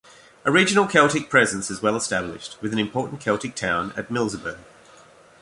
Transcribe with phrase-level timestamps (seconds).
[0.45, 4.57] A regional Celtic presence is well established, with an important Celtic town at Milseburg.